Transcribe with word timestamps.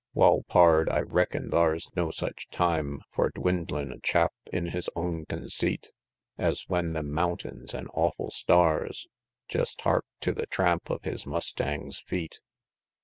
Wal, 0.15 0.41
pard, 0.47 0.89
I 0.89 1.01
reckin' 1.01 1.51
thar's 1.51 1.87
no 1.95 2.09
sech 2.09 2.47
time 2.49 3.01
For 3.11 3.29
dwind'lin' 3.29 3.91
a 3.93 3.99
chap 3.99 4.33
in 4.51 4.69
his 4.71 4.89
own 4.95 5.25
conceit, 5.27 5.91
Es 6.39 6.67
when 6.67 6.93
them 6.93 7.11
mountains 7.11 7.75
an' 7.75 7.85
awful 7.89 8.31
stars, 8.31 9.05
Jest 9.47 9.81
hark 9.81 10.05
to 10.21 10.33
the 10.33 10.47
tramp 10.47 10.89
of 10.89 11.03
his 11.03 11.27
mustang's 11.27 11.99
feet. 11.99 12.39